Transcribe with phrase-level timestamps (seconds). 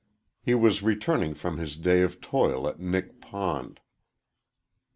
[0.41, 3.79] He was returning from his day of toil at Nick Pond.